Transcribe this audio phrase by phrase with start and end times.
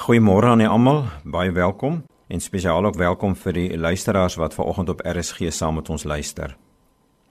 [0.00, 1.98] Goeiemôre aan almal, baie welkom
[2.32, 6.54] en spesiaal ook welkom vir die luisteraars wat vanoggend op RSG saam met ons luister.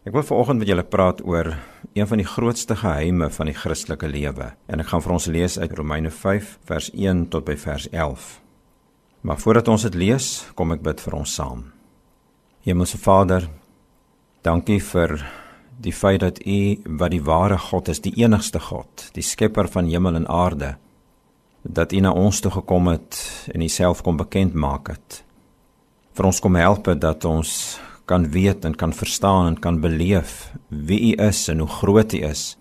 [0.05, 1.49] Ek wil vanoggend met julle praat oor
[1.97, 5.57] een van die grootste geheime van die Christelike lewe en ek gaan vir ons lees
[5.57, 8.27] uit Romeine 5 vers 1 tot by vers 11.
[9.25, 11.63] Maar voordat ons dit lees, kom ek bid vir ons saam.
[12.69, 13.47] Hemelse Vader,
[14.45, 15.15] dankie vir
[15.81, 16.61] die feit dat U
[17.01, 20.75] wat die ware God is, die enigste God, die skepper van hemel en aarde,
[21.61, 23.19] dat U na ons toe gekom het
[23.53, 25.23] en Uself kom bekend maak het.
[26.13, 31.11] Vir ons kom help dat ons kan weet en kan verstaan en kan beleef wie
[31.11, 32.57] U is en hoe groot U is.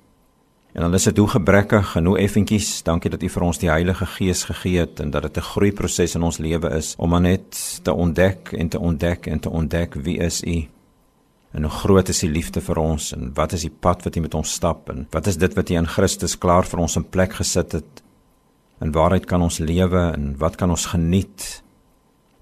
[0.73, 3.71] En dan is dit hoe gebrekkig en hoe effentjies, dankie dat U vir ons die
[3.71, 7.21] Heilige Gees gegee het en dat dit 'n groeiproses in ons lewe is om maar
[7.21, 10.69] net te ontdek en te ontdek en te ontdek wie is U.
[11.53, 14.21] En hoe groot is U liefde vir ons en wat is die pad wat U
[14.21, 17.09] met ons stap en wat is dit wat U in Christus klaar vir ons in
[17.09, 18.03] plek gesit het
[18.79, 21.63] In waarheid kan ons lewe en wat kan ons geniet?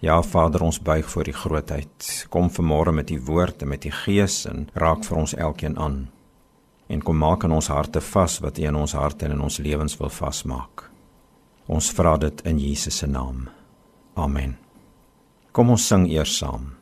[0.05, 2.27] Ja Vader, ons buig voor U grootheid.
[2.29, 6.11] Kom vanmôre met U woord en met U gees en raak vir ons elkeen aan.
[6.87, 9.59] En kom maak in ons harte vas wat U in ons harte en in ons
[9.59, 10.91] lewens wil vasmaak.
[11.67, 13.49] Ons vra dit in Jesus se naam.
[14.15, 14.59] Amen.
[15.53, 16.76] Kom ons sing eers saam.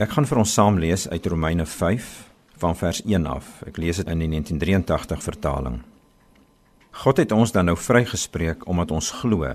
[0.00, 2.04] Ek gaan vir ons saam lees uit Romeine 5
[2.62, 3.48] van vers 1 af.
[3.68, 5.74] Ek lees dit in die 1983 vertaling.
[7.02, 9.50] God het ons dan nou vrygespreek omdat ons glo.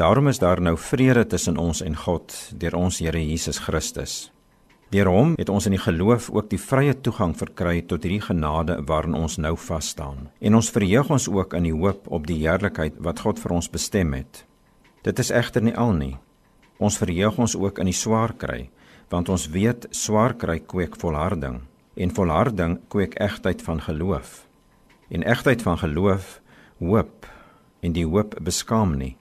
[0.00, 4.30] Daarom is daar nou vrede tussen ons en God deur ons Here Jesus Christus.
[4.96, 8.80] Deur hom het ons in die geloof ook die vrye toegang verkry tot hierdie genade
[8.88, 10.30] waarin ons nou vas staan.
[10.40, 13.68] En ons verheug ons ook in die hoop op die heerlikheid wat God vir ons
[13.68, 14.46] bestem het.
[15.04, 16.14] Dit is egter nie al nie.
[16.80, 18.70] Ons verheug ons ook in die swaar kry
[19.10, 21.60] want ons weet swaar kry kweek volharding
[22.00, 24.46] en volharding kweek egtheid van geloof.
[25.10, 26.38] En egtheid van geloof
[26.78, 27.26] hoop
[27.80, 29.16] en die hoop beskaam nie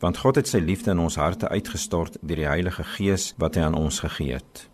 [0.00, 3.62] want God het sy liefde in ons harte uitgestort deur die Heilige Gees wat hy
[3.64, 4.66] aan ons gegee het.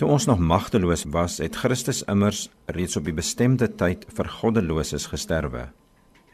[0.00, 5.06] Toe ons nog magteloos was het Christus immers reeds op die bestemde tyd vir goddeloses
[5.12, 5.68] gesterwe.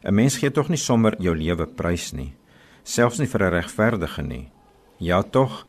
[0.04, 2.32] 'n mens gee tog nie sommer jou lewe prys nie
[2.84, 4.50] selfs nie vir 'n regverdige nie.
[4.98, 5.66] Ja tog,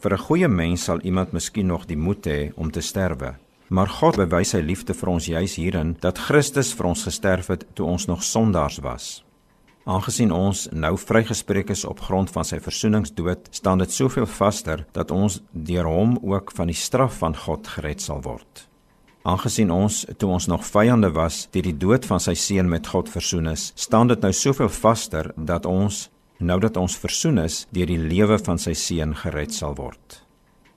[0.00, 3.34] vir 'n goeie mens sal iemand miskien nog die moed hê om te sterwe.
[3.68, 7.64] Maar God bewys sy liefde vir ons juis hierin dat Christus vir ons gesterf het
[7.74, 9.24] toe ons nog sondaars was.
[9.84, 15.10] Aangesien ons nou vrygespreek is op grond van sy versoeningsdood, staan dit soveel vaster dat
[15.10, 18.68] ons deur hom ook van die straf van God gered sal word.
[19.24, 23.08] Aangesien ons toe ons nog vyande was, deur die dood van sy seun met God
[23.08, 27.90] versoen is, staan dit nou soveel vaster dat ons nou dat ons versoen is, deur
[27.90, 30.22] die lewe van sy seun gered sal word.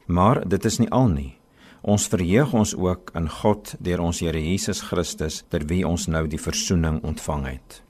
[0.08, 1.36] Maar dit is nie al nie.
[1.81, 6.28] Ons verheug ons ook in God deur ons Here Jesus Christus, ter wie ons nou
[6.30, 7.81] die versoening ontvang het.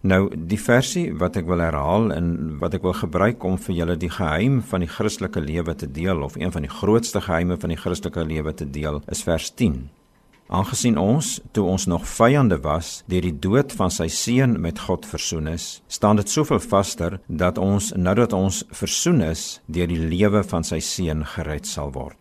[0.00, 2.28] Nou die versie wat ek wil herhaal en
[2.60, 6.24] wat ek wil gebruik om vir julle die geheim van die Christelike lewe te deel
[6.24, 9.90] of een van die grootste geheime van die Christelike lewe te deel is vers 10.
[10.50, 15.04] Aangesien ons toe ons nog vyande was deur die dood van sy seun met God
[15.06, 20.00] versoen is, staan dit soveel vaster dat ons nou dat ons versoen is deur die
[20.10, 22.18] lewe van sy seun gered sal word.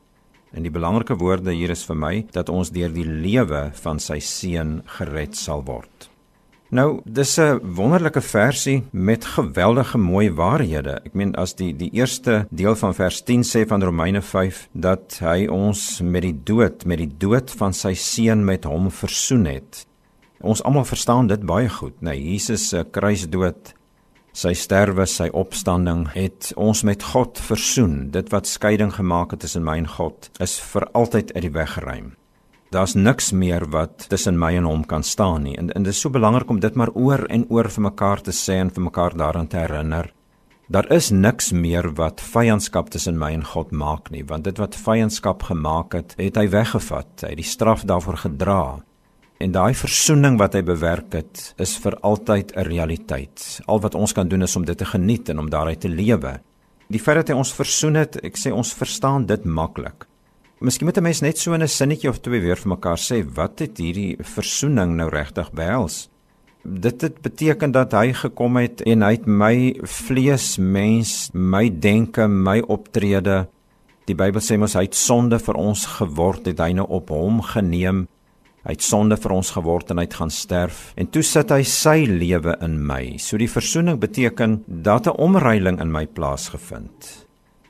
[0.53, 4.19] En die belangrike woorde hier is vir my dat ons deur die lewe van sy
[4.21, 6.11] seun gered sal word.
[6.69, 11.01] Nou, dis 'n wonderlike versie met geweldige mooi waarhede.
[11.03, 15.17] Ek meen as die die eerste deel van vers 10 sê van Romeine 5 dat
[15.19, 19.85] hy ons met die dood, met die dood van sy seun met hom versoen het.
[20.41, 22.01] Ons almal verstaan dit baie goed.
[22.01, 23.73] Nee, Jesus se kruisdood,
[24.31, 28.11] sy sterwe, sy opstanding het ons met God versoen.
[28.11, 31.73] Dit wat skeiding gemaak het tussen my en God, is vir altyd uit die weg
[31.73, 32.18] geruim.
[32.69, 35.55] Daar's niks meer wat tussen my en hom kan staan nie.
[35.57, 38.33] En, en dit is so belangrik om dit maar oor en oor vir mekaar te
[38.35, 40.11] sê en vir mekaar daaraan te herinner.
[40.69, 44.77] Daar is niks meer wat vyandskap tussen my en God maak nie, want dit wat
[44.77, 47.09] vyandskap gemaak het, het hy weggevat.
[47.23, 48.61] Hy het die straf daarvoor gedra.
[49.41, 53.61] En daai versoening wat hy bewerk het, is vir altyd 'n realiteit.
[53.65, 56.39] Al wat ons kan doen is om dit te geniet en om daaruit te lewe.
[56.87, 60.08] Die feit dat hy ons versoen het, ek sê ons verstaan dit maklik.
[60.59, 63.23] Miskien moet 'n mens net so in 'n sinnetjie of twee weer vir mekaar sê
[63.23, 66.09] wat het hierdie versoening nou regtig behels?
[66.63, 72.27] Dit het beteken dat hy gekom het en hy het my vlees mens, my denke,
[72.27, 73.47] my optrede.
[74.05, 77.41] Die Bybel sê mos hy het sonde vir ons geword, het hy nou op hom
[77.41, 78.07] geneem.
[78.65, 81.63] Hy het sonde vir ons geword en hy het gaan sterf en toe sit hy
[81.63, 83.17] sy lewe in my.
[83.17, 87.28] So die versoening beteken dat 'n omreiling in my plaasgevind.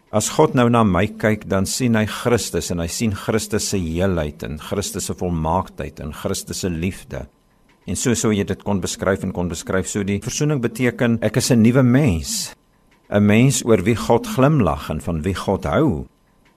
[0.10, 3.78] As God nou na my kyk, dan sien hy Christus en hy sien Christus se
[3.78, 7.28] heelheid en Christus se volmaaktheid en Christus se liefde.
[7.86, 11.38] En so sou jy dit kon beskryf en kon beskryf so die verzoening beteken ek
[11.38, 12.56] is 'n nuwe mens.
[13.12, 16.08] 'n Mens oor wie God glimlag en van wie God hou.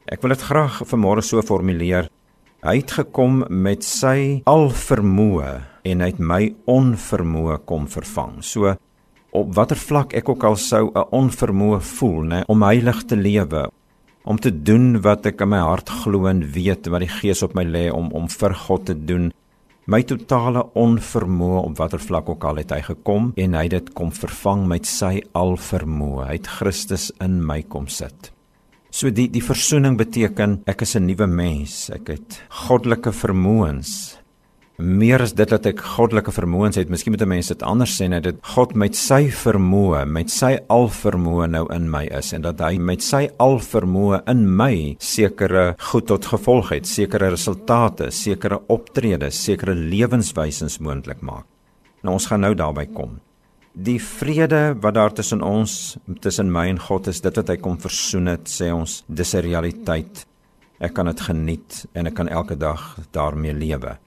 [0.09, 2.09] Ek wil dit graag vanmôre so formuleer.
[2.63, 8.43] Hy het gekom met sy alvermoë en hy het my onvermoë kom vervang.
[8.43, 8.77] So
[9.33, 13.71] op watter vlak ek ook al sou 'n onvermoë voel, nê, om heilig te lewe,
[14.25, 17.55] om te doen wat ek in my hart glo en weet wat die Gees op
[17.55, 19.33] my lê om om vir God te doen.
[19.87, 23.95] My totale onvermoë op watter vlak ook al het hy gekom en hy het dit
[23.95, 26.27] kom vervang met sy alvermoë.
[26.27, 28.31] Hy het Christus in my kom sit.
[28.91, 31.91] So die die verzoening beteken ek is 'n nuwe mens.
[31.91, 34.22] Ek het goddelike vermoëns
[34.83, 38.09] meer as dit dat ek goddelike vermoëns het, miskien moet 'n mens dit anders sê
[38.09, 42.61] net dit God met sy vermoë, met sy alvermoë nou in my is en dat
[42.61, 49.45] hy met sy alvermoë in my sekere goed tot gevolg het, sekere resultate, sekere optredes,
[49.45, 51.47] sekere lewenswysens moontlik maak.
[52.03, 53.21] Nou ons gaan nou daarby kom.
[53.75, 57.79] Die vrede wat daar tussen ons, tussen my en God is, dit wat hy kom
[57.79, 60.27] versoen het, sê ons, dis 'n realiteit.
[60.81, 63.99] Ek kan dit geniet en ek kan elke dag daarmee lewe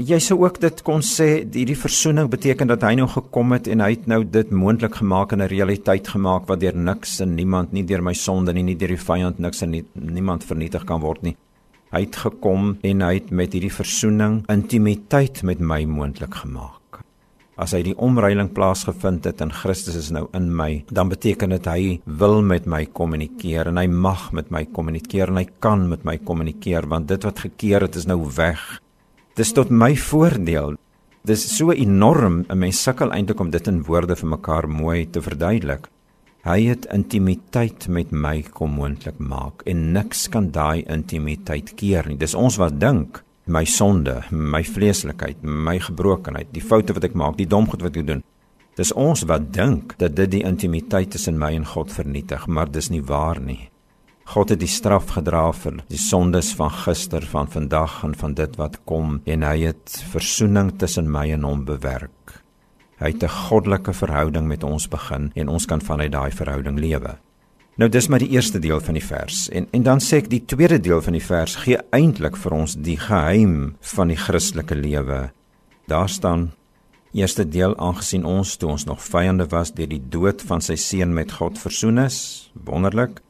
[0.00, 3.82] jy sou ook dit kon sê hierdie versoening beteken dat hy nou gekom het en
[3.84, 7.72] hy het nou dit moontlik gemaak en 'n realiteit gemaak wat deur niks en niemand
[7.72, 11.00] nie deur my sonde nie nie deur die vyand niks en nie, niemand vernietig kan
[11.00, 11.36] word nie.
[11.92, 17.04] Hy het gekom en hy het met hierdie versoening intimiteit met my moontlik gemaak.
[17.56, 21.66] As hy die omreiling plaasgevind het en Christus is nou in my, dan beteken dit
[21.66, 26.04] hy wil met my kommunikeer en hy mag met my kommunikeer en hy kan met
[26.04, 28.80] my kommunikeer want dit wat gekeer het is nou weg
[29.40, 30.74] Dis tot my voordeel.
[31.24, 35.22] Dis so enorm, 'n mens sukkel eintlik om dit in woorde vir mekaar mooi te
[35.22, 35.88] verduidelik.
[36.44, 42.18] Hy het intimiteit met my kom moontlik maak en niks kan daai intimiteit keer nie.
[42.18, 47.36] Dis ons wat dink my sonde, my vleeslikheid, my gebrokenheid, die foute wat ek maak,
[47.36, 48.22] die dom goed wat ek doen.
[48.76, 52.90] Dis ons wat dink dat dit die intimiteit tussen my en God vernietig, maar dis
[52.90, 53.69] nie waar nie.
[54.30, 58.52] God het die straf gedra vir die sondes van gister, van vandag en van dit
[58.60, 62.36] wat kom en hy het verzoening tussen my en hom bewerk.
[63.02, 67.18] Hy het 'n goddelike verhouding met ons begin en ons kan vanuit daai verhouding lewe.
[67.76, 69.48] Nou dis maar die eerste deel van die vers.
[69.48, 72.74] En en dan sê ek die tweede deel van die vers gee eintlik vir ons
[72.74, 75.32] die geheim van die Christelike lewe.
[75.86, 76.52] Daar staan
[77.12, 81.14] Eerste deel aangesien ons toe ons nog vyande was deur die dood van sy seun
[81.14, 82.50] met God versoen is.
[82.54, 83.20] Wonderlik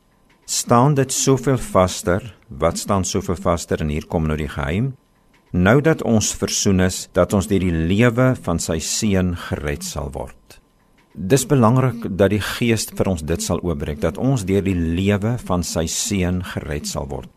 [0.50, 2.36] staan dit soveel vaster.
[2.48, 4.94] Wat staan soveel vaster en hier kom nou die geheim.
[5.50, 10.10] Nou dat ons versoen is, dat ons deur die lewe van sy seun gered sal
[10.14, 10.58] word.
[11.14, 15.36] Dis belangrik dat die Gees vir ons dit sal oopbreek dat ons deur die lewe
[15.46, 17.30] van sy seun gered sal word.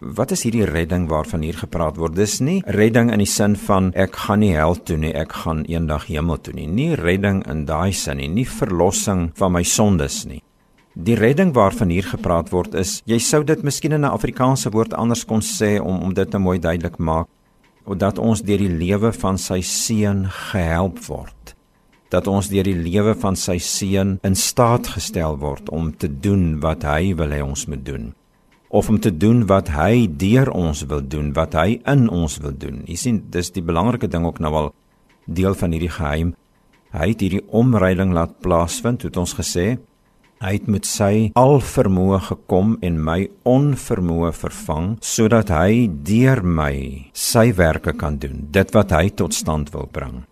[0.00, 2.16] Wat is hierdie redding waarvan hier gepraat word?
[2.16, 5.64] Dis nie redding in die sin van ek gaan nie hel toe nie, ek gaan
[5.68, 6.68] eendag hemel toe nie.
[6.68, 10.40] Nie redding in daai sin nie, nie verlossing van my sondes nie.
[10.94, 14.94] Die redding waarvan hier gepraat word is, jy sou dit miskien in 'n Afrikaanse woord
[14.94, 17.26] anders kon sê om om dit nou mooi duidelik maak,
[17.98, 21.54] dat ons deur die lewe van sy seun gehelp word.
[22.10, 26.60] Dat ons deur die lewe van sy seun in staat gestel word om te doen
[26.60, 28.14] wat hy wil hê ons moet doen
[28.74, 32.54] of om te doen wat hy deur ons wil doen, wat hy in ons wil
[32.58, 32.82] doen.
[32.90, 34.70] Jy sien, dis die belangrike ding ook nou al
[35.30, 36.32] deel van hierdie geheim.
[36.90, 39.76] Hy het hierdie omreiling laat plaasvind, het ons gesê,
[40.42, 46.74] Hy het met sy alvermoë gekom en my onvermoë vervang sodat hy deur my
[47.14, 50.24] sy werke kan doen, dit wat hy tot stand wil bring.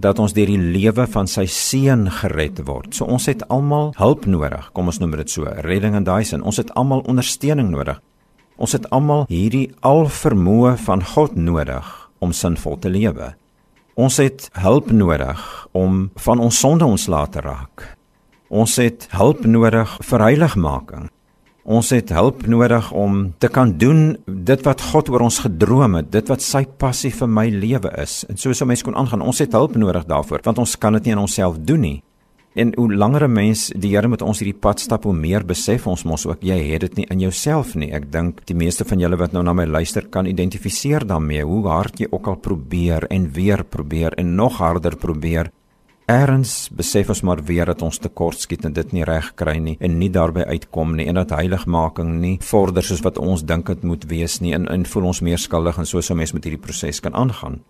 [0.00, 2.94] Dat ons deur die lewe van sy seun gered word.
[2.96, 4.70] So ons het almal hulp nodig.
[4.72, 6.42] Kom ons noem dit so, redding in daai sin.
[6.42, 8.00] Ons het almal ondersteuning nodig.
[8.56, 11.92] Ons het almal hierdie alvermoë van God nodig
[12.24, 13.34] om sinvol te lewe.
[14.00, 15.40] Ons het hulp nodig
[15.76, 17.92] om van ons sonde ontslae te raak.
[18.52, 21.06] Ons het hulp nodig vir heiligmaking.
[21.64, 26.10] Ons het hulp nodig om te kan doen dit wat God oor ons gedroom het,
[26.12, 28.26] dit wat sy passie vir my lewe is.
[28.28, 31.08] En soos om mens kon aangaan, ons het hulp nodig daarvoor, want ons kan dit
[31.08, 32.02] nie in onsself doen nie.
[32.52, 35.86] En hoe langer 'n mens die Here met ons hierdie pad stap, hoe meer besef
[35.86, 37.90] ons mos ook jy het dit nie in jouself nie.
[37.90, 41.42] Ek dink die meeste van julle wat nou na my luister kan identifiseer daarmee.
[41.42, 45.50] Hoe hard jy ook al probeer en weer probeer en nog harder probeer,
[46.12, 49.76] Eerens besef ons maar weer dat ons tekort skiet en dit nie reg kry nie
[49.80, 53.86] en nie daarby uitkom nie en dat heiligmaking nie vorder soos wat ons dink dit
[53.86, 56.64] moet wees nie en in voel ons meer skuldig en soos 'n mens met hierdie
[56.66, 57.62] proses kan aangaan.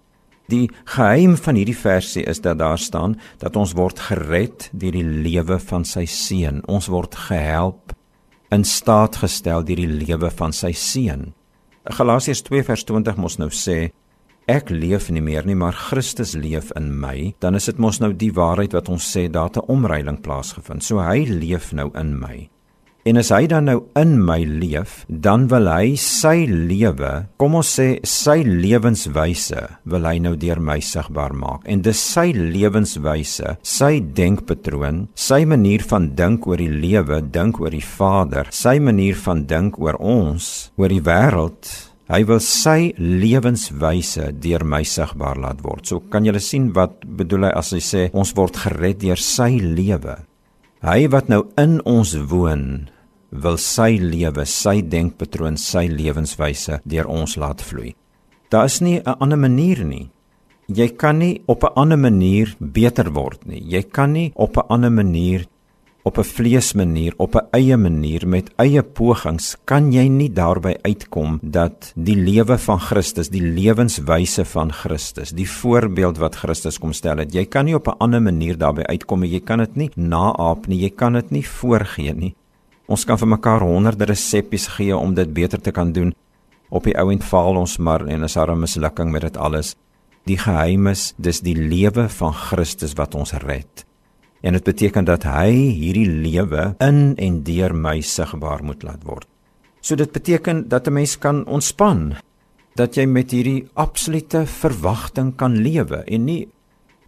[0.48, 5.04] Die geheim van hierdie versie is dat daar staan dat ons word gered deur die
[5.04, 6.62] lewe van sy seun.
[6.66, 7.92] Ons word gehelp
[8.50, 11.32] in staat gestel deur die lewe van sy seun.
[11.84, 13.92] Galasiërs 2:20 mos nou sê
[14.46, 18.12] ek leef nie meer nie, maar Christus leef in my, dan is dit mos nou
[18.12, 20.82] die waarheid wat ons sê daar 'n omreiling plaasgevind.
[20.82, 22.48] So hy leef nou in my.
[23.02, 27.66] En as hy dan nou in my leef, dan wil hy sy lewe, kom ons
[27.66, 29.58] sê sy lewenswyse,
[29.90, 31.66] wil hy nou deur my sigbaar maak.
[31.66, 37.74] En dis sy lewenswyse, sy denkpatroon, sy manier van dink oor die lewe, dink oor
[37.74, 44.26] die Vader, sy manier van dink oor ons, oor die wêreld Hy wil sy lewenswyse
[44.36, 45.86] deur my sigbaar laat word.
[45.88, 49.56] So kan julle sien wat bedoel hy as hy sê ons word gered deur sy
[49.56, 50.18] lewe.
[50.84, 52.90] Hy wat nou in ons woon,
[53.32, 57.94] wil sy lewe, sy denkpatroon, sy lewenswyse deur ons laat vloei.
[58.52, 60.10] Daar is nie 'n ander manier nie.
[60.68, 63.62] Jy kan nie op 'n ander manier beter word nie.
[63.64, 65.46] Jy kan nie op 'n ander manier
[66.02, 71.38] op 'n vleesmanier, op 'n eie manier met eie pogings kan jy nie daarby uitkom
[71.42, 77.16] dat die lewe van Christus, die lewenswyse van Christus, die voorbeeld wat Christus kom stel
[77.16, 79.30] het, jy kan nie op 'n ander manier daarby uitkom nie.
[79.30, 82.34] Jy kan dit nie naaap nie, jy kan dit nie voorgee nie.
[82.86, 86.14] Ons kan vir mekaar honderde resepte gee om dit beter te kan doen.
[86.68, 89.76] Op die ouend faal ons maar en is daar 'n mislukking met dit alles.
[90.24, 93.84] Die geheim is dis die lewe van Christus wat ons red
[94.42, 99.28] en dit beteken dat hy hierdie lewe in en deur my sigbaar moet laat word.
[99.82, 102.14] So dit beteken dat 'n mens kan ontspan,
[102.76, 106.48] dat jy met hierdie absolute verwagting kan lewe en nie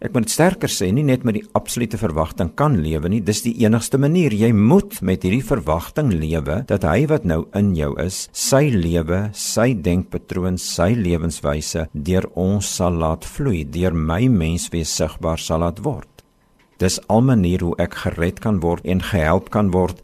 [0.01, 3.55] ek moet sterker sê nie net met die absolute verwagting kan lewe nie, dis die
[3.63, 4.33] enigste manier.
[4.33, 9.29] Jy moet met hierdie verwagting lewe dat hy wat nou in jou is, sy lewe,
[9.33, 15.81] sy denkpatroon, sy lewenswyse deur ons sal laat vloei, deur my menswees sigbaar sal laat
[15.81, 16.14] word.
[16.77, 20.01] Dis al maniere hoe ek gered kan word en gehelp kan word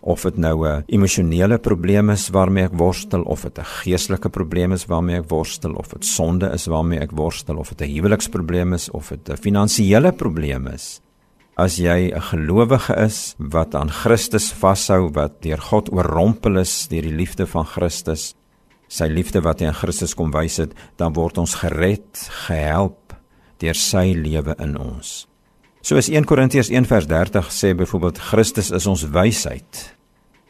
[0.00, 4.72] of dit nou 'n emosionele probleem is waarmee ek worstel of dit 'n geestelike probleem
[4.72, 8.74] is waarmee ek worstel of dit sonde is waarmee ek worstel of dit 'n huweliksprobleem
[8.74, 11.00] is of dit 'n finansiële probleem is.
[11.56, 17.02] As jy 'n gelowige is wat aan Christus vashou, wat deur God oorrompel is deur
[17.02, 18.34] die liefde van Christus,
[18.88, 23.14] sy liefde wat hy aan Christus kom wys het, dan word ons gered, gehelp
[23.58, 25.28] deur sy lewe in ons.
[25.80, 29.98] Soos 1 Korintiërs 1:30 sê byvoorbeeld Christus is ons wysheid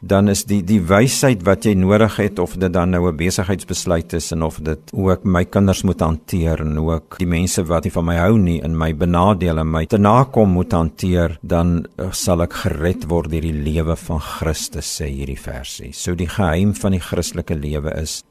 [0.00, 4.12] dan is die die wysheid wat jy nodig het of dit dan nou 'n besigheidsbesluit
[4.12, 7.90] is en of dit ook my kinders moet hanteer en ook die mense wat nie
[7.90, 12.12] van my hou nie in my benadeel en my te nakom moet hanteer dan eh,
[12.12, 15.92] sal ek gered word deur die lewe van Christus sê hierdie versie.
[15.92, 18.22] So die geheim van die Christelike lewe is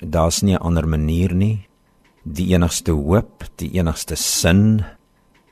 [0.00, 1.66] daar's nie 'n ander manier nie.
[2.24, 4.84] Die enigste hoop, die enigste sin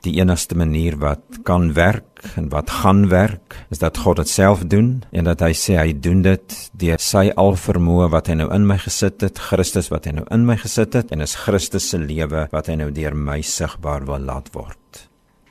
[0.05, 4.63] die enigste manier wat kan werk en wat gaan werk is dat God dit self
[4.71, 8.67] doen en dat hy sê hy doen dit deur sy alvermoë wat hy nou in
[8.69, 11.99] my gesit het Christus wat hy nou in my gesit het en is Christus se
[11.99, 15.05] lewe wat hy nou deur my sigbaar wil laat word.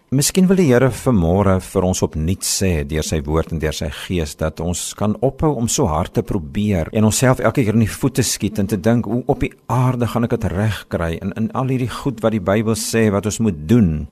[0.08, 3.90] Miskien wil die Here vanmôre vir ons opnuut sê deur sy woord en deur sy
[3.92, 7.84] gees dat ons kan ophou om so hard te probeer en onsself elke keer in
[7.84, 11.36] die voete skiet en te dink hoe op die aarde gaan ek dit regkry en
[11.36, 14.06] in al hierdie goed wat die Bybel sê wat ons moet doen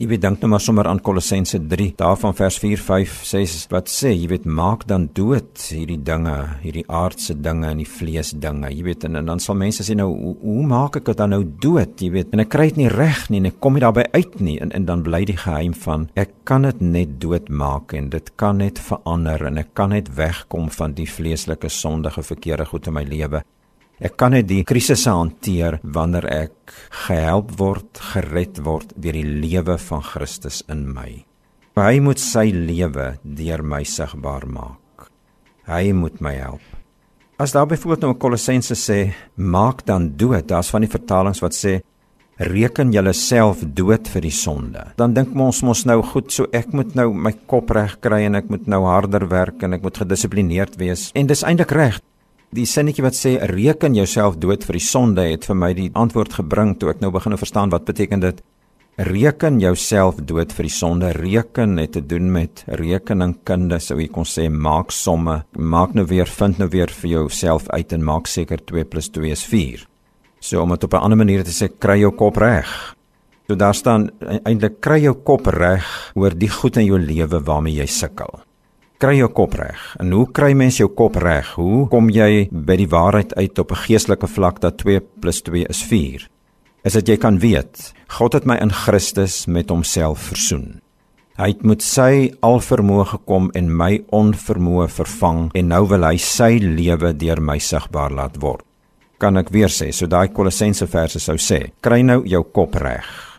[0.00, 3.90] Jy weet dink nou maar sommer aan Kolossense 3, daarvan vers 4, 5, 6 wat
[3.92, 8.70] sê, jy weet maak dan dood hierdie dinge, hierdie aardse dinge en die vlees dinge.
[8.72, 11.34] Jy weet en, en dan sal mense sê nou hoe, hoe maak ek dit dan
[11.36, 12.32] nou dood, jy weet?
[12.32, 14.72] En ek kry dit nie reg nie en ek kom nie daarbey uit nie en
[14.80, 18.80] en dan bly die geheim van ek kan dit net doodmaak en dit kan net
[18.80, 23.44] verander en ek kan net wegkom van die vleeslike sondige verkeerde goed in my lewe.
[24.00, 26.72] Ek kan net die krisisse hanteer wanneer ek
[27.04, 31.20] gehelp word, gered word deur die lewe van Christus in my.
[31.76, 35.10] Hy moet sy lewe deur my sigbaar maak.
[35.68, 36.64] Hy moet my help.
[37.40, 41.52] As daar byvoorbeeld nou 'n Kolossense sê, maak dan dood, daar's van die vertalings wat
[41.52, 41.80] sê
[42.38, 44.84] reken julleself dood vir die sonde.
[44.96, 48.34] Dan dink ons mos nou goed, so ek moet nou my kop reg kry en
[48.34, 51.10] ek moet nou harder werk en ek moet gedissiplineerd wees.
[51.14, 52.00] En dis eintlik reg.
[52.50, 56.32] Die sinnetjie wat sê reken jouself dood vir die sonde het vir my die antwoord
[56.40, 58.40] gebring toe ek nou begin verstaan wat beteken dit.
[59.06, 61.12] Reken jouself dood vir die sonde.
[61.14, 65.44] Reken het te doen met rekeningkunde sou jy kon sê maak somme.
[65.54, 69.30] Maak nou weer vind nou weer vir jouself uit en maak seker 2 + 2
[69.30, 69.86] is 4
[70.40, 72.96] so om dit op 'n ander manier te sê kry jou kop reg.
[73.46, 74.10] So daar staan
[74.44, 78.49] eintlik kry jou kop reg oor die goed in jou lewe waarmee jy sukkel
[79.00, 79.80] kry jou kop reg.
[80.00, 81.54] En hoe kry mens jou kop reg?
[81.56, 85.64] Hoe kom jy by die waarheid uit op 'n geestelike vlak dat 2 + 2
[85.68, 86.28] is 4?
[86.84, 90.80] Is dit jy kan weet, God het my in Christus met homself versoen.
[91.36, 96.58] Hy het met sy alvermoë gekom en my onvermoë vervang en nou wil hy sy
[96.58, 98.62] lewe deur my sigbaar laat word.
[99.18, 103.29] Kan ek weer sê, so daai Kolossense verse sou sê, kry nou jou kop reg.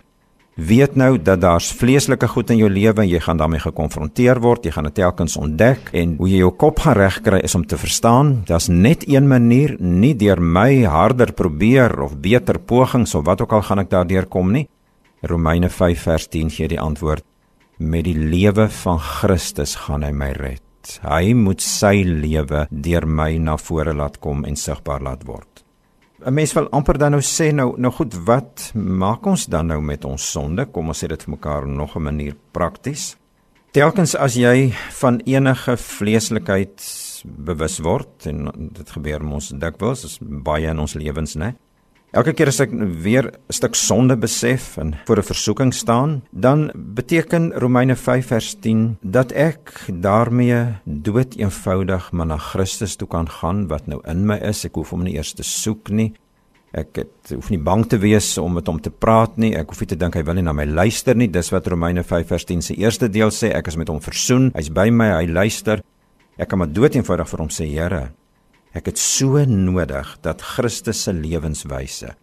[0.61, 4.65] Weet nou dat daar's vleeslike goed in jou lewe en jy gaan daarmee gekonfronteer word,
[4.67, 7.79] jy gaan dit telkens ontdek en hoe jy jou kop gaan regkry is om te
[7.81, 13.41] verstaan, daar's net een manier, nie deur my harder probeer of beter pogings of wat
[13.41, 14.67] ook al gaan ek daardeur kom nie.
[15.25, 17.25] Romeine 5 vers 10 gee die antwoord:
[17.77, 20.99] Met die lewe van Christus gaan hy my red.
[21.01, 25.50] Hy moet sy lewe deur my na vore laat kom en sigbaar laat word.
[26.25, 29.81] 'n mens wil amper dan nou sê nou nou goed wat maak ons dan nou
[29.81, 33.17] met ons sonde kom ons sê dit vir mekaar nog 'n manier prakties.
[33.71, 36.81] Telkens as jy van enige vleeslikheid
[37.25, 41.55] bewus word en dit gebeur ons dikwels is baie in ons lewens nê
[42.11, 46.71] Elke keer as ek weer 'n stuk sonde besef en voor 'n versoeking staan, dan
[46.75, 53.29] beteken Romeine 5 vers 10 dat ek daarmee dood eenvoudig maar na Christus toe kan
[53.29, 54.65] gaan wat nou in my is.
[54.65, 56.13] Ek hoef hom nie eers te soek nie.
[56.73, 59.55] Ek het, hoef nie bang te wees om met hom te praat nie.
[59.55, 61.27] Ek hoef nie te dink hy wil nie na my luister nie.
[61.27, 63.53] Dis wat Romeine 5 vers 10 se eerste deel sê.
[63.53, 64.51] Ek is met hom versoen.
[64.53, 65.81] Hy's by my, hy luister.
[66.37, 68.11] Ek kan maar dood eenvoudig vir hom sê, Here,
[68.71, 72.13] Ek het so nodig dat Christus se lewenswyse,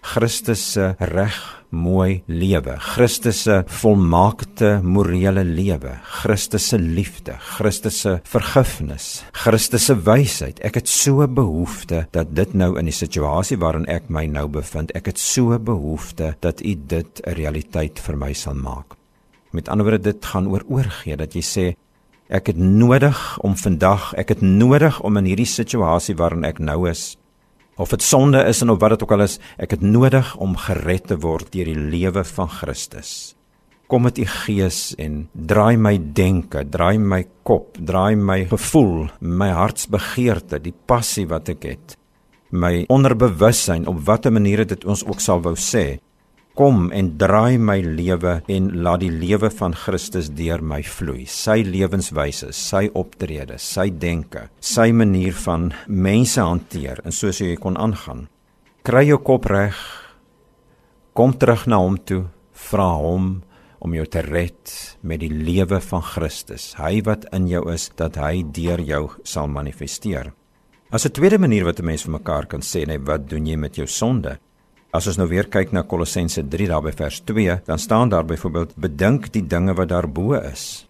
[0.00, 1.36] Christus se reg
[1.76, 9.10] mooi lewe, Christus se volmaakte morele lewe, Christus se liefde, Christus se vergifnis,
[9.42, 10.62] Christus se wysheid.
[10.64, 14.94] Ek het so behoefte dat dit nou in die situasie waarin ek my nou bevind,
[14.96, 18.96] ek het so behoefte dat U dit 'n realiteit vir my sal maak.
[19.52, 21.76] Met ander woorde, dit gaan oor oorgee dat jy sê
[22.30, 26.84] Ek het nodig om vandag, ek het nodig om in hierdie situasie waarin ek nou
[26.86, 27.16] is,
[27.74, 30.54] of dit sonde is en of wat dit ook al is, ek het nodig om
[30.54, 33.34] gered te word deur die lewe van Christus.
[33.90, 39.50] Kom met u gees en draai my denke, draai my kop, draai my gevoel, my
[39.50, 41.96] hartsbegeerte, die passie wat ek het,
[42.54, 45.98] my onderbewussyn op watter maniere dit ons ook sal wou sê,
[46.58, 51.24] Kom en draai my lewe en laat die lewe van Christus deur my vloei.
[51.30, 57.78] Sy lewenswyse, sy optrede, sy denke, sy manier van mense hanteer en soos jy kon
[57.78, 58.26] aangaan.
[58.82, 59.78] Kry jou kop reg.
[61.14, 62.24] Kom terug na hom toe,
[62.68, 63.30] vra hom
[63.80, 66.74] om jou te red met die lewe van Christus.
[66.76, 70.32] Hy wat in jou is, dat hy deur jou sal manifesteer.
[70.92, 73.56] As 'n tweede manier wat 'n mens vir mekaar kan sê, nee, wat doen jy
[73.56, 74.38] met jou sonde?
[74.90, 78.74] As ons nou weer kyk na Kolossense 3 daarby vers 2, dan staan daar byvoorbeeld
[78.74, 80.86] bedink die dinge wat daarbo is.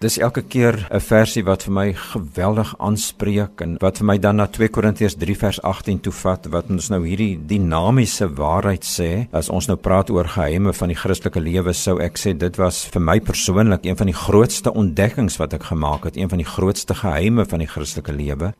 [0.00, 4.36] Dis elke keer 'n versie wat vir my geweldig aanspreek en wat vir my dan
[4.36, 9.28] na 2 Korintiërs 3 vers 18 toe vat wat ons nou hierdie dinamiese waarheid sê
[9.32, 12.86] as ons nou praat oor geheime van die Christelike lewe sou ek sê dit was
[12.86, 16.48] vir my persoonlik een van die grootste ontdekkings wat ek gemaak het een van die
[16.48, 18.54] grootste geheime van die Christelike lewe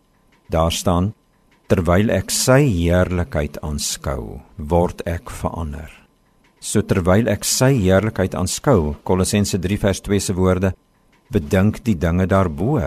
[0.51, 1.15] daar staan
[1.71, 4.41] terwyl ek sy heerlikheid aanskou
[4.75, 5.91] word ek verander
[6.61, 10.75] so terwyl ek sy heerlikheid aanskou Kolossense 3 vers 2 se woorde
[11.31, 12.81] bedink die dinge daarbo.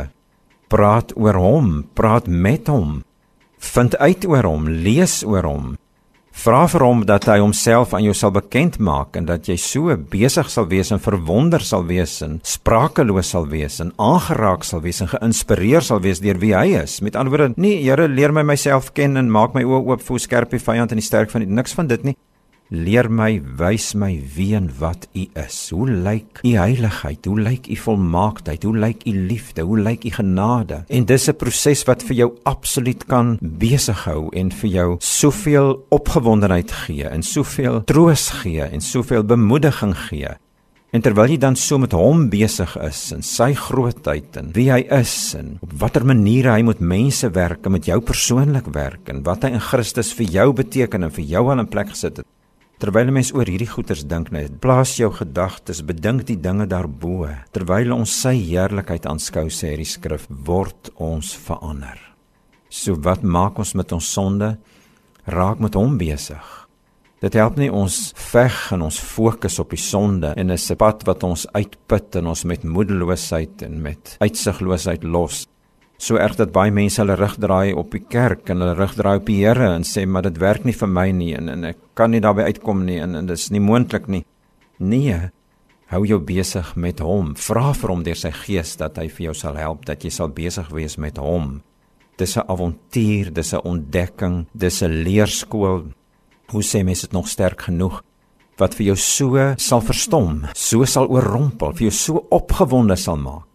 [0.72, 3.02] Praat oor hom, praat met hom.
[3.74, 5.68] Vind uit oor hom, lees oor hom.
[6.34, 9.94] Vra vir hom dat hy homself aan jou sal bekend maak en dat jy so
[10.10, 15.04] besig sal wees en verwonder sal wees en sprakeloos sal wees en aangeraak sal wees
[15.06, 16.98] en geïnspireer sal wees deur wie hy is.
[17.06, 20.18] Met ander woorde, nee, Here, leer my myself ken en maak my oë oop vir
[20.18, 22.18] hoe skerp die vyand en die sterk van die niks van dit nie.
[22.74, 25.58] Leer my, wys my wie en wat U is.
[25.70, 27.28] Hoe lyk U heiligheid?
[27.30, 28.64] Hoe lyk U volmaaktheid?
[28.66, 29.62] Hoe lyk U liefde?
[29.62, 30.80] Hoe lyk U genade?
[30.90, 36.72] En dis 'n proses wat vir jou absoluut kan besighou en vir jou soveel opgewondenheid
[36.72, 40.30] gee en soveel troos gee en soveel bemoediging gee.
[40.92, 44.86] En terwyl jy dan so met hom besig is en sy grootheid en wie hy
[44.90, 49.24] is en op watter maniere hy met mense werk en met jou persoonlik werk en
[49.24, 52.26] wat hy in Christus vir jou beteken en vir jou al in plek gesit het,
[52.84, 57.30] Terwyl 'n mens oor hierdie goeters dink, net plaas jou gedagtes, bedink die dinge daarbo.
[57.56, 61.98] Terwyl ons sy heerlikheid aanskou, sê die skrif, word ons verander.
[62.70, 64.58] So wat maak ons met ons sonde?
[65.26, 66.68] Raak met hom besig.
[67.22, 71.24] Dit help nie ons veg en ons fokus op die sonde en 'n pad wat
[71.24, 75.48] ons uitput en ons met moedeloosheid en met uitsigloosheid los
[75.98, 79.18] so erg dat baie mense hulle rug draai op die kerk en hulle rug draai
[79.18, 81.80] op die Here en sê maar dit werk nie vir my nie en, en ek
[81.96, 84.24] kan nie daarbey uitkom nie en, en dit is nie moontlik nie.
[84.80, 85.20] Nee.
[85.94, 87.36] Hou jou besig met hom.
[87.38, 90.34] Vra vir hom deur sy gees dat hy vir jou sal help dat jy sal
[90.34, 91.62] besig wees met hom.
[92.18, 95.94] Dis 'n avontuur, dis 'n ontdekking, dis 'n leerskool.
[96.50, 98.02] Hoe sê mense dit nog sterk genoeg?
[98.58, 103.53] wat vir jou so sal verstom, so sal oorrompel, vir jou so opgewonde sal maak.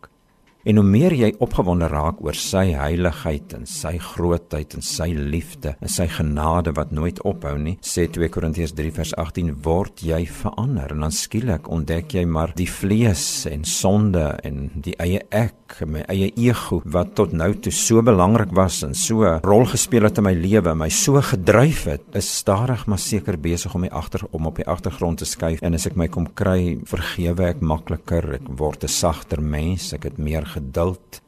[0.68, 5.70] En hoe meer jy opgewonde raak oor sy heiligheid en sy grootheid en sy liefde
[5.80, 10.18] en sy genade wat nooit ophou nie, sê 2 Korintiërs 3 vers 18, word jy
[10.28, 10.92] verander?
[10.92, 16.02] En dan skielik ontdek jy maar die vlees en sonde en die eie ek, my
[16.12, 20.28] eie ego wat tot nou toe so belangrik was en so rol gespeel het in
[20.28, 24.52] my lewe, my so gedryf het, is stadig maar seker besig om my agter om
[24.52, 28.52] op die agtergrond te skuif en as ek my kom kry, vergewe ek makliker, ek
[28.60, 31.22] word 'n sagter mens, ek het meer geduld.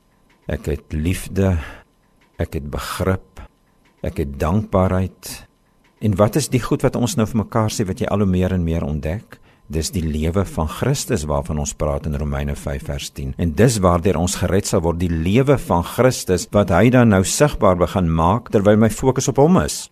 [0.51, 1.57] Ek het liefde.
[2.41, 3.43] Ek het begrip.
[4.03, 5.47] Ek het dankbaarheid.
[6.01, 8.31] En wat is die goed wat ons nou vir mekaar sê wat jy al hoe
[8.31, 9.37] meer en meer ontdek?
[9.71, 13.35] Dis die lewe van Christus waarvan ons praat in Romeine 5 vers 10.
[13.39, 17.21] En dis waardeur ons gered sal word, die lewe van Christus wat hy dan nou
[17.23, 19.85] sigbaar begin maak terwyl my fokus op hom is.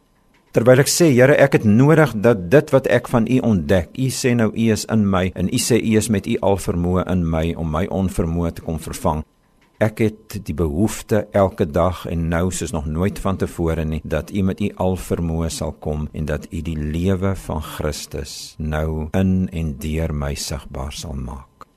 [0.56, 4.08] Terwyl ek sê Here, ek het nodig dat dit wat ek van U ontdek, U
[4.08, 7.26] sê nou U is in my en U sê U is met U alvermoë in
[7.28, 9.26] my om my onvermoë te kom vervang.
[9.78, 14.42] Ek het die behoefte elke dag en nou soos nog nooit vantevore nie dat U
[14.42, 19.76] met U alvermoë sal kom en dat U die lewe van Christus nou in en
[19.78, 21.68] deur my sigbaar sal maak.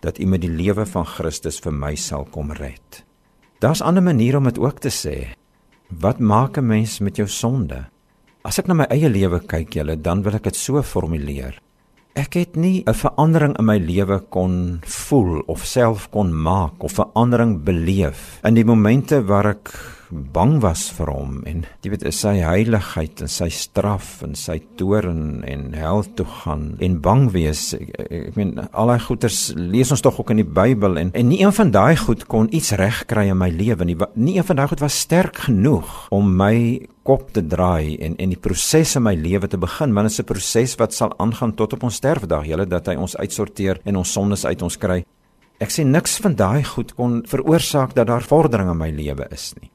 [0.00, 3.02] Dat U met die lewe van Christus vir my sal kom red.
[3.60, 5.34] Daar's ander maniere om dit ook te sê.
[5.90, 7.90] Wat maak 'n mens met jou sonde?
[8.40, 11.58] As ek na my eie lewe kyk, julle, dan wil ek dit so formuleer.
[12.16, 16.92] Ek het nie 'n verandering in my lewe kon voel of self kon maak of
[16.92, 19.70] verandering beleef in die momente waar ek
[20.10, 25.44] bang was vir hom en jy weet sy heiligheid en sy straf en sy toorn
[25.46, 30.02] en hel toe gaan en bang wees ek, ek meen al daai goeters lees ons
[30.02, 33.28] tog ook in die Bybel en en nie een van daai goed kon iets regkry
[33.30, 37.32] in my lewe nie nie een van daai goed was sterk genoeg om my kop
[37.34, 40.30] te draai en en die proses in my lewe te begin want dit is 'n
[40.32, 44.12] proses wat sal aangaan tot op ons sterfdag julle dat hy ons uitsorteer en ons
[44.12, 45.04] sondes uit ons kry.
[45.60, 49.52] Ek sê niks van daai goed kon veroorsaak dat daar vordering in my lewe is
[49.60, 49.70] nie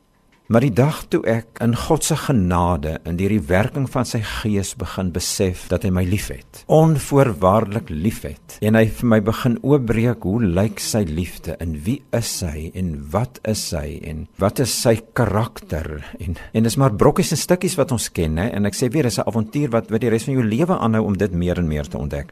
[0.46, 4.20] Maar die dag toe ek in God se genade in deur die werking van sy
[4.22, 10.28] gees begin besef dat hy my liefhet, onvoorwaardelik liefhet, en hy vir my begin oopbreek
[10.30, 14.78] hoe lyk sy liefde en wie is hy en wat is hy en wat is
[14.86, 15.90] sy karakter
[16.22, 19.10] en en dis maar brokkies en stukkies wat ons ken hè en ek sê weer
[19.10, 21.68] dis 'n avontuur wat wat die res van jou lewe aanhou om dit meer en
[21.68, 22.30] meer te ontdek.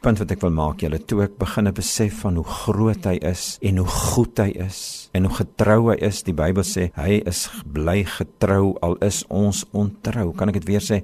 [0.00, 3.58] Punt wat ek wil maak julle toe ek begin besef van hoe groot hy is
[3.68, 4.78] en hoe goed hy is
[5.12, 9.66] en hoe getrou hy is die Bybel sê hy is bly getrou al is ons
[9.76, 10.30] ontrou.
[10.32, 11.02] Kan ek dit weer sê?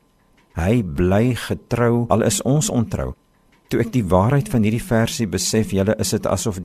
[0.57, 3.13] Hy bly getrou al is ons ontrou.
[3.69, 6.63] Toe ek die waarheid van hierdie versie besef julle is dit asof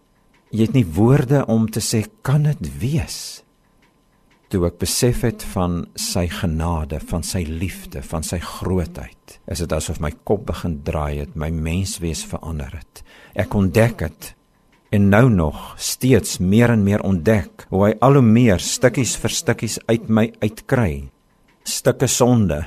[0.52, 3.42] jy het nie woorde om te sê kan dit wees
[4.52, 9.74] toe ek besef het van sy genade, van sy liefde, van sy grootheid, is dit
[9.76, 13.04] asof my kop begin draai het, my menswees verander het.
[13.40, 14.30] Ek ontdek dit
[14.92, 19.36] en nou nog steeds meer en meer ontdek hoe hy al hoe meer stukkies vir
[19.38, 21.08] stukkies uit my uitkry.
[21.64, 22.66] Stukke sonde,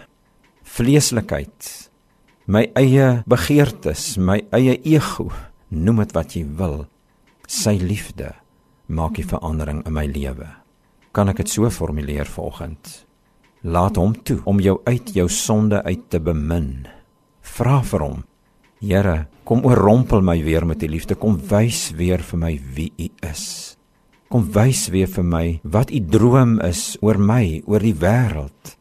[0.64, 1.68] vleeslikheid,
[2.48, 5.28] my eie begeertes, my eie ego,
[5.68, 6.84] noem dit wat jy wil.
[7.44, 8.32] Sy liefde
[8.88, 10.63] maak 'n verandering in my lewe
[11.14, 12.90] kan ek dit so formuleer vanoggend.
[13.64, 16.84] Laat hom toe om jou uit jou sonde uit te bemin.
[17.54, 18.24] Vra vir hom.
[18.84, 21.16] Here, kom oorrompel my weer met u liefde.
[21.16, 23.76] Kom wys weer vir my wie u is.
[24.28, 28.74] Kom wys weer vir my wat u droom is oor my, oor die wêreld.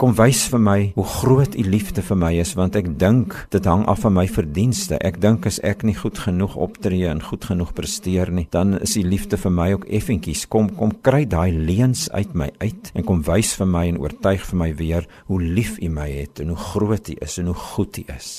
[0.00, 3.66] Kom wys vir my hoe groot u liefde vir my is want ek dink dit
[3.68, 4.96] hang af van my verdienste.
[5.04, 8.96] Ek dink as ek nie goed genoeg optree en goed genoeg presteer nie, dan is
[8.96, 10.46] u liefde vir my ook effentjies.
[10.48, 14.48] Kom kom kry daai leuns uit my uit en kom wys vir my en oortuig
[14.48, 17.60] vir my weer hoe lief u my het en hoe groot u is en hoe
[17.66, 18.32] goed u is.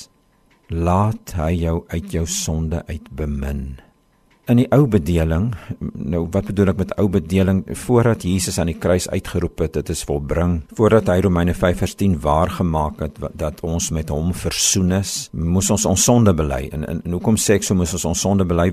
[0.74, 3.91] Laat hy jou uit jou sonde uit bemin
[4.52, 7.64] in die ou bedeling nou wat bedoel ek met ou bedeling?
[7.86, 10.60] Voordat Jesus aan die kruis uitgeroep het dit is volbring.
[10.76, 15.86] Voordat hy Romeine 5:10 waar gemaak het dat ons met hom versoen is moes ons
[15.86, 16.68] ons sonde bely.
[16.72, 18.72] En, en, en hoekom sê ek so moes ons ons sonde bely?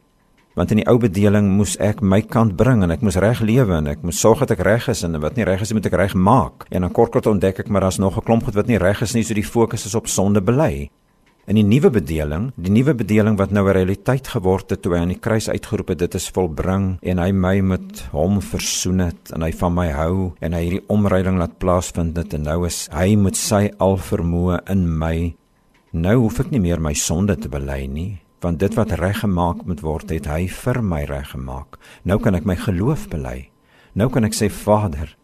[0.58, 3.78] Want in die ou bedeling moes ek my kant bring en ek moes reg lewe
[3.78, 5.98] en ek moes sorg dat ek reg is en wat nie reg is moet ek
[6.00, 6.66] reg maak.
[6.70, 9.02] En dan kort kort ontdek ek maar daar's nog 'n klomp goed wat nie reg
[9.02, 10.90] is nie so die fokus is op sonde bely
[11.48, 14.98] In die nuwe bedeling, die nuwe bedeling wat nou 'n realiteit geword het toe hy
[15.00, 19.32] aan die kruis uitgeroep het, dit is volbring en hy my met hom versoen het
[19.32, 22.88] en hy van my hou en hy hierdie omruiling laat plaasvind dit en nou is
[22.92, 25.34] hy met sy alvermoë in my.
[25.92, 29.80] Nou hoef ek nie meer my sonde te bely nie, want dit wat reggemaak moet
[29.80, 31.78] word, het hy vir my reggemaak.
[32.04, 33.48] Nou kan ek my geloof bely.
[33.94, 35.16] Nou kan ek sê Vader,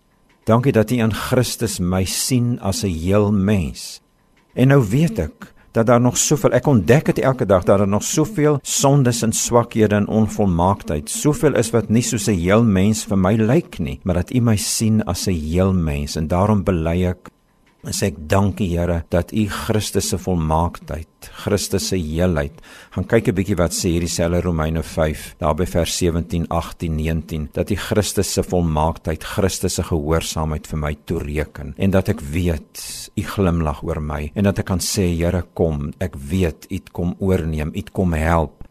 [0.47, 4.01] dankie dat U in Christus my sien as 'n heel mens.
[4.55, 7.91] En nou weet ek dat daar nog soveel ek ontdek dit elke dag dat daar
[7.91, 13.05] nog soveel sondes en swakhede en onvolmaaktheid soveel is wat nie soos 'n heel mens
[13.05, 16.63] vir my lyk nie maar dat u my sien as 'n heel mens en daarom
[16.65, 17.34] bely ek
[17.85, 22.57] En sê ek dankie Here dat U Christus se volmaaktheid, Christus se heelheid.
[22.95, 26.97] Gaan kyk 'n bietjie wat sê hierdie selfe Romeine 5, daar by vers 17, 18,
[26.97, 32.21] 19, dat U Christus se volmaaktheid, Christus se gehoorsaamheid vir my toereken en dat ek
[32.21, 36.79] weet U glimlag oor my en dat ek kan sê Here kom, ek weet U
[36.93, 38.65] kom oorneem, U kom help.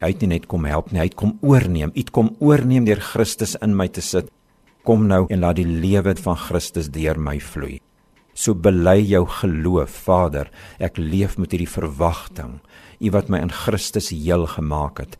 [0.00, 1.90] Hy het nie net kom help nie, hy het kom oorneem.
[1.94, 4.30] U kom oorneem deur Christus in my te sit.
[4.84, 7.80] Kom nou en laat die lewe van Christus deur my vloei.
[8.34, 10.48] So bely jou geloof, Vader,
[10.80, 12.60] ek leef met hierdie verwagting,
[13.02, 15.18] U wat my in Christus heel gemaak het,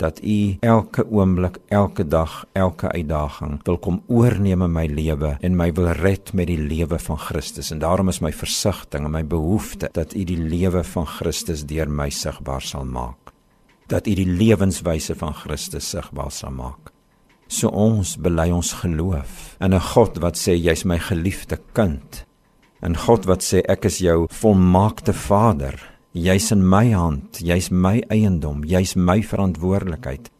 [0.00, 5.56] dat U elke oomblik, elke dag, elke uitdaging wil kom oorneem in my lewe en
[5.56, 7.72] my wil red met die lewe van Christus.
[7.72, 11.88] En daarom is my versigtiging en my behoefte dat U die lewe van Christus deur
[11.88, 13.32] my sigbaar sal maak.
[13.88, 16.92] Dat U die lewenswyse van Christus sigbaar sal maak.
[17.48, 22.26] So ons bely ons geloof in 'n God wat sê jy's my geliefde kind
[22.84, 25.78] En God wat sê ek is jou volmaakte Vader.
[26.16, 30.30] Jy's in my hand, jy's my eiendom, jy's my verantwoordelikheid.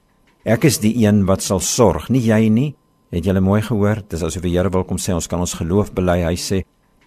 [0.47, 2.71] Ek is die een wat sal sorg, nie jy nie.
[3.15, 4.03] Het jy mooi gehoor?
[4.09, 6.21] Dis asof die Here wil kom sê ons kan ons geloof bely.
[6.27, 6.63] Hy sê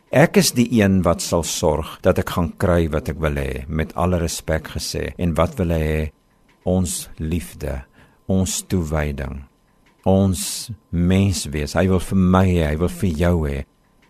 [0.09, 3.65] ek is die een wat sal sorg dat ek gaan kry wat ek wil hê,
[3.67, 5.13] met alle respek gesê.
[5.17, 6.01] En wat wil hy hê?
[6.69, 7.79] Ons liefde,
[8.29, 9.43] ons toewyding,
[10.05, 10.41] ons
[10.91, 11.75] menswees.
[11.77, 13.59] Hy wil vir my hê, hy wil vir jou hê.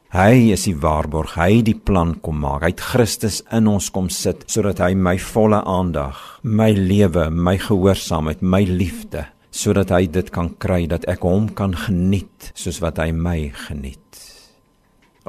[0.10, 2.64] Hy is die waarborg, hy die plan kom maak.
[2.66, 7.60] Hy het Christus in ons kom sit sodat hy my volle aandag, my lewe, my
[7.62, 12.98] gehoorsaamheid, my liefde, sodat hy dit kan kry dat ek hom kan geniet soos wat
[12.98, 14.24] hy my geniet.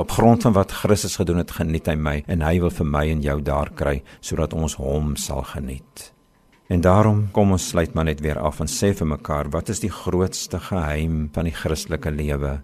[0.01, 3.03] Op grond van wat Christus gedoen het, geniet hy my en hy wil vir my
[3.11, 6.07] en jou daar kry sodat ons hom sal geniet.
[6.73, 9.85] En daarom kom ons sluit maar net weer af en sê vir mekaar, wat is
[9.85, 12.55] die grootste geheim van die Christelike lewe?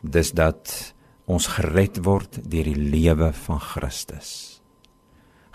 [0.00, 0.94] Dis dat
[1.30, 4.60] ons gered word deur die lewe van Christus.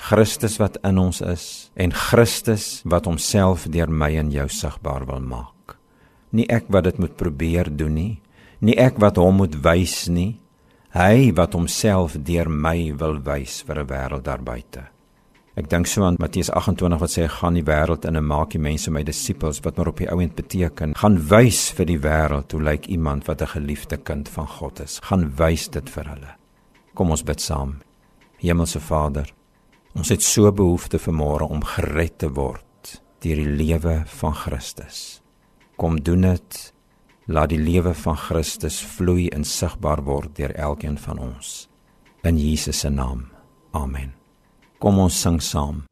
[0.06, 5.24] Christus wat in ons is en Christus wat homself deur my en jou sigbaar wil
[5.24, 5.78] maak.
[6.36, 8.14] Nie ek wat dit moet probeer doen nie,
[8.60, 10.36] nie ek wat hom moet wys nie,
[10.96, 14.95] hy wat homself deur my wil wys vir 'n wêreld daar buite.
[15.56, 18.60] Ek dink so aan Matteus 28 wat sê gaan die wêreld in en maak die
[18.60, 20.96] mense my disippels wat maar op die ouend beteken.
[21.00, 25.00] Gaan wys vir die wêreld hoe lyk iemand wat 'n geliefde kind van God is.
[25.04, 26.36] Gaan wys dit vir hulle.
[26.94, 27.80] Kom ons bid saam.
[28.38, 29.32] Hemelse Vader
[29.96, 35.22] ons het so behoefte vanmôre om gered te word deur die lewe van Christus.
[35.78, 36.74] Kom doen dit.
[37.28, 41.70] Laat die lewe van Christus vloei en sigbaar word deur elkeen van ons.
[42.24, 43.26] In Jesus se naam.
[43.72, 44.25] Amen
[44.80, 45.84] Kom ons sing saam.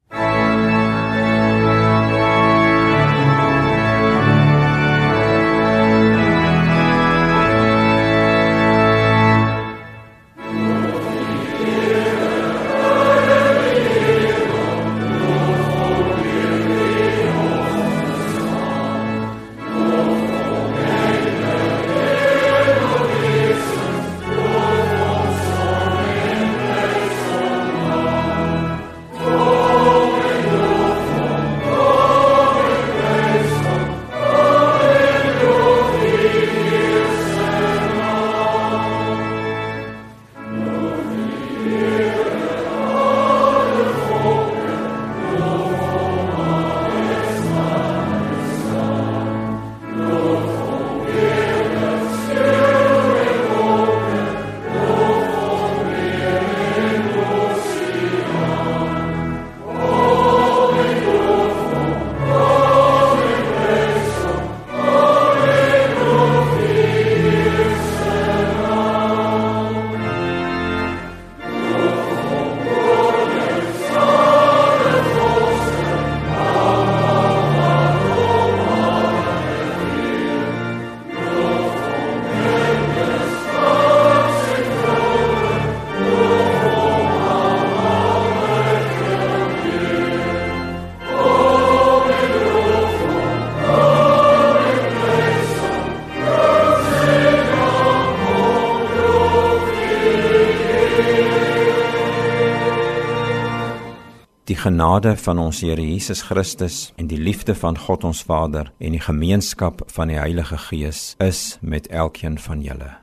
[104.63, 109.03] Genade van ons Here Jesus Christus en die liefde van God ons Vader en die
[109.03, 112.93] gemeenskap van die Heilige Gees is met elkeen van julle.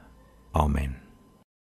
[0.57, 1.10] Amen.